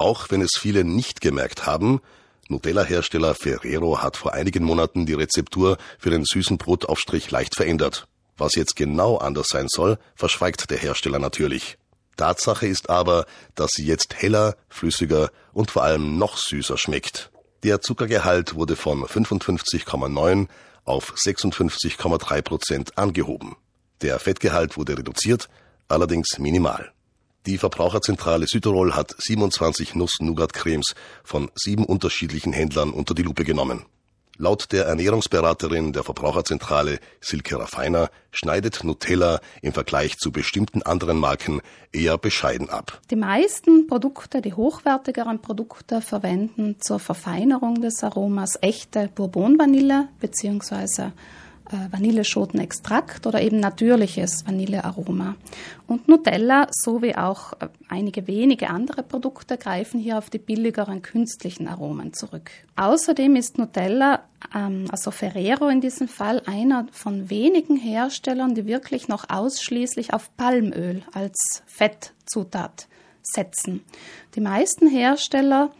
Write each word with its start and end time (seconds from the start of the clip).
Auch 0.00 0.30
wenn 0.30 0.40
es 0.40 0.52
viele 0.58 0.82
nicht 0.82 1.20
gemerkt 1.20 1.66
haben, 1.66 2.00
Nutella-Hersteller 2.48 3.34
Ferrero 3.34 4.00
hat 4.00 4.16
vor 4.16 4.32
einigen 4.32 4.64
Monaten 4.64 5.04
die 5.04 5.12
Rezeptur 5.12 5.76
für 5.98 6.08
den 6.08 6.24
süßen 6.24 6.56
Brotaufstrich 6.56 7.30
leicht 7.30 7.54
verändert. 7.54 8.08
Was 8.38 8.54
jetzt 8.54 8.76
genau 8.76 9.18
anders 9.18 9.48
sein 9.50 9.66
soll, 9.68 9.98
verschweigt 10.14 10.70
der 10.70 10.78
Hersteller 10.78 11.18
natürlich. 11.18 11.76
Tatsache 12.16 12.66
ist 12.66 12.88
aber, 12.88 13.26
dass 13.56 13.72
sie 13.74 13.84
jetzt 13.84 14.14
heller, 14.14 14.56
flüssiger 14.70 15.30
und 15.52 15.70
vor 15.70 15.82
allem 15.82 16.16
noch 16.16 16.38
süßer 16.38 16.78
schmeckt. 16.78 17.30
Der 17.62 17.82
Zuckergehalt 17.82 18.54
wurde 18.54 18.76
von 18.76 19.04
55,9 19.04 20.48
auf 20.86 21.12
56,3 21.12 22.40
Prozent 22.40 22.96
angehoben. 22.96 23.54
Der 24.00 24.18
Fettgehalt 24.18 24.78
wurde 24.78 24.96
reduziert, 24.96 25.50
allerdings 25.88 26.38
minimal. 26.38 26.90
Die 27.46 27.56
Verbraucherzentrale 27.56 28.46
Südtirol 28.46 28.94
hat 28.94 29.14
27 29.16 29.94
Nuss-Nougat-Cremes 29.94 30.94
von 31.24 31.50
sieben 31.54 31.86
unterschiedlichen 31.86 32.52
Händlern 32.52 32.90
unter 32.90 33.14
die 33.14 33.22
Lupe 33.22 33.44
genommen. 33.44 33.86
Laut 34.36 34.72
der 34.72 34.84
Ernährungsberaterin 34.86 35.92
der 35.92 36.02
Verbraucherzentrale 36.02 36.98
Silke 37.20 37.58
Raffiner 37.58 38.10
schneidet 38.30 38.84
Nutella 38.84 39.40
im 39.62 39.72
Vergleich 39.72 40.18
zu 40.18 40.32
bestimmten 40.32 40.82
anderen 40.82 41.18
Marken 41.18 41.60
eher 41.92 42.18
bescheiden 42.18 42.68
ab. 42.68 43.00
Die 43.10 43.16
meisten 43.16 43.86
Produkte, 43.86 44.42
die 44.42 44.54
hochwertigeren 44.54 45.40
Produkte, 45.40 46.02
verwenden 46.02 46.76
zur 46.80 46.98
Verfeinerung 47.00 47.80
des 47.82 48.02
Aromas 48.02 48.58
echte 48.60 49.08
Bourbon-Vanille 49.14 50.08
bzw. 50.20 51.10
Äh, 51.70 51.92
Vanilleschotenextrakt 51.92 53.28
oder 53.28 53.40
eben 53.40 53.60
natürliches 53.60 54.44
Vanillearoma. 54.44 55.36
Und 55.86 56.08
Nutella 56.08 56.66
sowie 56.72 57.14
auch 57.14 57.52
äh, 57.60 57.68
einige 57.88 58.26
wenige 58.26 58.70
andere 58.70 59.04
Produkte 59.04 59.56
greifen 59.56 60.00
hier 60.00 60.18
auf 60.18 60.30
die 60.30 60.38
billigeren 60.38 61.02
künstlichen 61.02 61.68
Aromen 61.68 62.12
zurück. 62.12 62.50
Außerdem 62.74 63.36
ist 63.36 63.56
Nutella, 63.56 64.24
ähm, 64.52 64.86
also 64.90 65.12
Ferrero 65.12 65.68
in 65.68 65.80
diesem 65.80 66.08
Fall, 66.08 66.42
einer 66.46 66.86
von 66.90 67.30
wenigen 67.30 67.76
Herstellern, 67.76 68.56
die 68.56 68.66
wirklich 68.66 69.06
noch 69.06 69.30
ausschließlich 69.30 70.12
auf 70.12 70.36
Palmöl 70.36 71.02
als 71.12 71.62
Fettzutat 71.66 72.88
setzen. 73.22 73.84
Die 74.34 74.40
meisten 74.40 74.88
Hersteller 74.88 75.70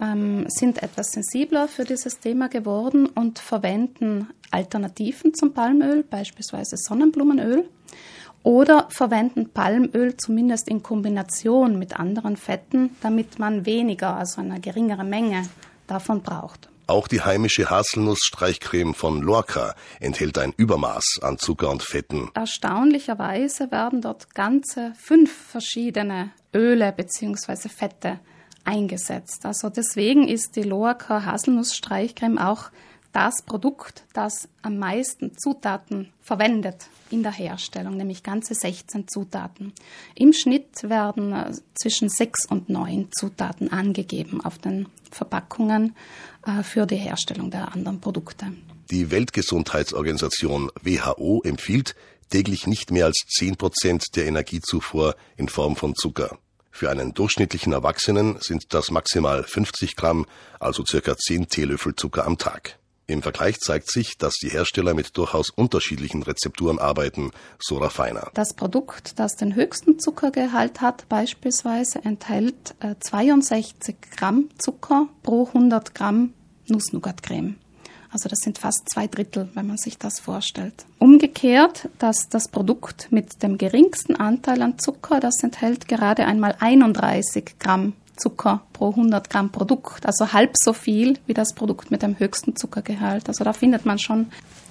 ähm, 0.00 0.46
sind 0.48 0.82
etwas 0.82 1.12
sensibler 1.12 1.68
für 1.68 1.84
dieses 1.84 2.20
Thema 2.20 2.48
geworden 2.48 3.06
und 3.06 3.38
verwenden 3.38 4.28
Alternativen 4.50 5.34
zum 5.34 5.52
Palmöl, 5.52 6.02
beispielsweise 6.02 6.76
Sonnenblumenöl, 6.76 7.68
oder 8.42 8.86
verwenden 8.90 9.50
Palmöl 9.50 10.16
zumindest 10.16 10.68
in 10.68 10.82
Kombination 10.82 11.78
mit 11.78 11.98
anderen 11.98 12.36
Fetten, 12.36 12.96
damit 13.00 13.38
man 13.38 13.66
weniger, 13.66 14.16
also 14.16 14.40
eine 14.40 14.60
geringere 14.60 15.04
Menge 15.04 15.42
davon 15.86 16.22
braucht. 16.22 16.68
Auch 16.86 17.06
die 17.06 17.20
heimische 17.20 17.68
Haselnuss-Streichcreme 17.68 18.94
von 18.94 19.20
Lorca 19.20 19.74
enthält 20.00 20.38
ein 20.38 20.54
Übermaß 20.56 21.20
an 21.20 21.36
Zucker 21.36 21.70
und 21.70 21.82
Fetten. 21.82 22.30
Erstaunlicherweise 22.32 23.70
werden 23.70 24.00
dort 24.00 24.34
ganze 24.34 24.94
fünf 24.98 25.30
verschiedene 25.30 26.30
Öle 26.54 26.90
bzw. 26.92 27.68
Fette 27.68 28.20
eingesetzt. 28.68 29.46
Also 29.46 29.70
deswegen 29.70 30.28
ist 30.28 30.54
die 30.56 30.62
Loacker 30.62 31.24
Haselnuss-Streichcreme 31.24 32.38
auch 32.38 32.70
das 33.12 33.42
Produkt, 33.42 34.04
das 34.12 34.48
am 34.60 34.76
meisten 34.76 35.36
Zutaten 35.36 36.12
verwendet 36.20 36.88
in 37.10 37.22
der 37.22 37.32
Herstellung, 37.32 37.96
nämlich 37.96 38.22
ganze 38.22 38.54
16 38.54 39.08
Zutaten. 39.08 39.72
Im 40.14 40.34
Schnitt 40.34 40.82
werden 40.82 41.32
äh, 41.32 41.52
zwischen 41.74 42.10
sechs 42.10 42.44
und 42.44 42.68
neun 42.68 43.08
Zutaten 43.10 43.72
angegeben 43.72 44.44
auf 44.44 44.58
den 44.58 44.88
Verpackungen 45.10 45.96
äh, 46.46 46.62
für 46.62 46.86
die 46.86 46.96
Herstellung 46.96 47.50
der 47.50 47.72
anderen 47.72 48.00
Produkte. 48.00 48.52
Die 48.90 49.10
Weltgesundheitsorganisation 49.10 50.70
WHO 50.82 51.40
empfiehlt 51.44 51.94
täglich 52.28 52.66
nicht 52.66 52.90
mehr 52.90 53.06
als 53.06 53.24
10 53.38 53.56
Prozent 53.56 54.04
der 54.16 54.26
Energiezufuhr 54.26 55.16
in 55.38 55.48
Form 55.48 55.76
von 55.76 55.94
Zucker. 55.94 56.38
Für 56.78 56.90
einen 56.90 57.12
durchschnittlichen 57.12 57.72
Erwachsenen 57.72 58.36
sind 58.38 58.72
das 58.72 58.92
maximal 58.92 59.42
50 59.42 59.96
Gramm, 59.96 60.26
also 60.60 60.84
circa 60.86 61.16
10 61.16 61.48
Teelöffel 61.48 61.96
Zucker 61.96 62.24
am 62.24 62.38
Tag. 62.38 62.78
Im 63.08 63.20
Vergleich 63.20 63.58
zeigt 63.58 63.90
sich, 63.90 64.16
dass 64.16 64.34
die 64.34 64.50
Hersteller 64.50 64.94
mit 64.94 65.18
durchaus 65.18 65.50
unterschiedlichen 65.50 66.22
Rezepturen 66.22 66.78
arbeiten, 66.78 67.32
so 67.58 67.78
Raffiner. 67.78 68.30
Das 68.34 68.54
Produkt, 68.54 69.18
das 69.18 69.34
den 69.34 69.56
höchsten 69.56 69.98
Zuckergehalt 69.98 70.80
hat, 70.80 71.08
beispielsweise 71.08 71.98
enthält 72.04 72.76
62 73.00 73.96
äh, 73.96 74.16
Gramm 74.16 74.48
Zucker 74.58 75.08
pro 75.24 75.48
100 75.48 75.96
Gramm 75.96 76.32
Nuss-Nougat-Creme. 76.68 77.56
Also 78.10 78.28
das 78.28 78.38
sind 78.38 78.58
fast 78.58 78.88
zwei 78.90 79.06
Drittel, 79.06 79.48
wenn 79.54 79.66
man 79.66 79.76
sich 79.76 79.98
das 79.98 80.18
vorstellt. 80.18 80.86
Umgekehrt, 80.98 81.88
dass 81.98 82.28
das 82.28 82.48
Produkt 82.48 83.08
mit 83.10 83.42
dem 83.42 83.58
geringsten 83.58 84.16
Anteil 84.16 84.62
an 84.62 84.78
Zucker, 84.78 85.20
das 85.20 85.42
enthält 85.42 85.88
gerade 85.88 86.24
einmal 86.26 86.54
31 86.58 87.58
Gramm 87.58 87.92
Zucker 88.16 88.62
pro 88.72 88.90
100 88.90 89.30
Gramm 89.30 89.50
Produkt, 89.50 90.06
also 90.06 90.32
halb 90.32 90.54
so 90.56 90.72
viel 90.72 91.18
wie 91.26 91.34
das 91.34 91.54
Produkt 91.54 91.90
mit 91.90 92.02
dem 92.02 92.18
höchsten 92.18 92.56
Zuckergehalt. 92.56 93.28
Also 93.28 93.44
da 93.44 93.52
findet 93.52 93.86
man 93.86 93.98
schon 93.98 94.26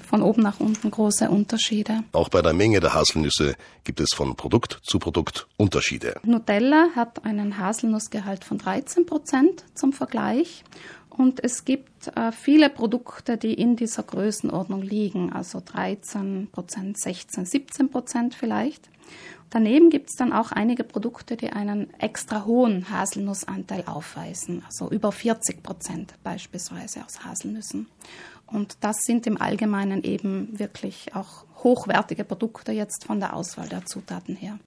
von 0.07 0.21
oben 0.21 0.41
nach 0.41 0.59
unten 0.59 0.89
große 0.89 1.29
Unterschiede. 1.29 2.03
Auch 2.13 2.29
bei 2.29 2.41
der 2.41 2.53
Menge 2.53 2.79
der 2.79 2.93
Haselnüsse 2.93 3.55
gibt 3.83 3.99
es 3.99 4.09
von 4.15 4.35
Produkt 4.35 4.79
zu 4.83 4.99
Produkt 4.99 5.47
Unterschiede. 5.57 6.15
Nutella 6.23 6.89
hat 6.95 7.25
einen 7.25 7.57
Haselnussgehalt 7.57 8.43
von 8.43 8.57
13 8.57 9.05
Prozent 9.05 9.65
zum 9.75 9.93
Vergleich 9.93 10.63
und 11.09 11.43
es 11.43 11.65
gibt 11.65 12.15
äh, 12.15 12.31
viele 12.31 12.69
Produkte, 12.69 13.37
die 13.37 13.53
in 13.53 13.75
dieser 13.75 14.03
Größenordnung 14.03 14.81
liegen, 14.81 15.33
also 15.33 15.61
13 15.63 16.49
Prozent, 16.51 16.99
16, 16.99 17.45
17 17.45 17.89
Prozent 17.89 18.35
vielleicht. 18.35 18.89
Daneben 19.49 19.89
gibt 19.89 20.09
es 20.09 20.15
dann 20.17 20.33
auch 20.33 20.51
einige 20.51 20.83
Produkte, 20.83 21.37
die 21.37 21.51
einen 21.51 21.93
extra 21.99 22.45
hohen 22.45 22.89
Haselnussanteil 22.89 23.83
aufweisen, 23.85 24.63
also 24.65 24.91
über 24.91 25.11
40 25.11 25.63
Prozent 25.63 26.13
beispielsweise 26.21 27.03
aus 27.05 27.23
Haselnüssen. 27.23 27.87
Und 28.47 28.77
das 28.81 28.95
sind 29.01 29.27
im 29.27 29.39
Allgemeinen 29.39 30.03
eben 30.03 30.57
wirklich 30.57 31.13
auch 31.15 31.45
hochwertige 31.63 32.23
Produkte 32.23 32.71
jetzt 32.71 33.05
von 33.05 33.19
der 33.19 33.35
Auswahl 33.35 33.67
der 33.67 33.85
Zutaten 33.85 34.35
her. 34.35 34.55